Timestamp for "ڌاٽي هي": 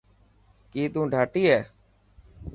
1.13-1.59